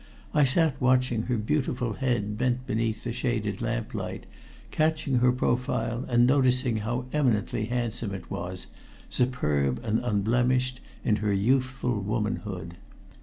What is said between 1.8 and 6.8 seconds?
head bent beneath the shaded lamplight, catching her profile and noticing